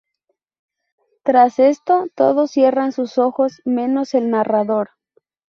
Tras 1.21 1.59
esto, 1.59 2.07
todos 2.15 2.49
cierran 2.49 2.91
sus 2.91 3.19
ojos 3.19 3.61
menos 3.65 4.15
el 4.15 4.31
narrador. 4.31 4.89